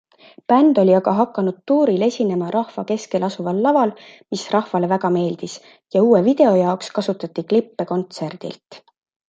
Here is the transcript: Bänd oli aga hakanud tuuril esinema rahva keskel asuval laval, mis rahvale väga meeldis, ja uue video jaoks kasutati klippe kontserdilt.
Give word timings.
Bänd 0.51 0.79
oli 0.83 0.93
aga 0.99 1.11
hakanud 1.17 1.59
tuuril 1.71 2.05
esinema 2.05 2.47
rahva 2.55 2.85
keskel 2.93 3.27
asuval 3.29 3.61
laval, 3.67 3.93
mis 4.35 4.47
rahvale 4.55 4.91
väga 4.95 5.13
meeldis, 5.19 5.61
ja 5.97 6.05
uue 6.09 6.25
video 6.31 6.57
jaoks 6.65 6.93
kasutati 6.99 7.49
klippe 7.53 7.89
kontserdilt. 7.97 8.85